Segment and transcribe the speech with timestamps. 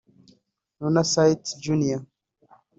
[0.79, 1.99] Muna Singh Jnr